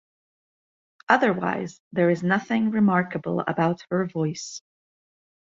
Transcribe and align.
Otherwise 1.09 1.79
there 1.91 2.09
is 2.09 2.23
nothing 2.23 2.71
remarkable 2.71 3.41
about 3.41 3.85
her 3.91 4.07
voice’. 4.07 4.63